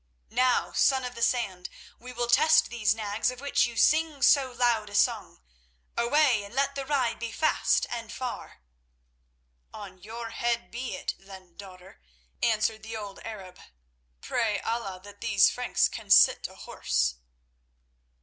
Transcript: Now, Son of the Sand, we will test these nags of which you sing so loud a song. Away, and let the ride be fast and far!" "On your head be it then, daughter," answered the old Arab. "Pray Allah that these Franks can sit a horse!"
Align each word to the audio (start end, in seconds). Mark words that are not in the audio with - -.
Now, 0.33 0.71
Son 0.71 1.05
of 1.05 1.13
the 1.13 1.21
Sand, 1.21 1.69
we 1.99 2.11
will 2.11 2.25
test 2.25 2.71
these 2.71 2.95
nags 2.95 3.29
of 3.29 3.39
which 3.39 3.67
you 3.67 3.77
sing 3.77 4.23
so 4.23 4.51
loud 4.51 4.89
a 4.89 4.95
song. 4.95 5.43
Away, 5.95 6.43
and 6.43 6.55
let 6.55 6.73
the 6.73 6.87
ride 6.87 7.19
be 7.19 7.31
fast 7.31 7.85
and 7.87 8.11
far!" 8.11 8.63
"On 9.71 10.01
your 10.01 10.31
head 10.31 10.71
be 10.71 10.95
it 10.95 11.13
then, 11.19 11.55
daughter," 11.55 12.01
answered 12.41 12.81
the 12.81 12.97
old 12.97 13.19
Arab. 13.23 13.59
"Pray 14.21 14.59
Allah 14.61 14.99
that 15.03 15.21
these 15.21 15.51
Franks 15.51 15.87
can 15.87 16.09
sit 16.09 16.47
a 16.47 16.55
horse!" 16.55 17.17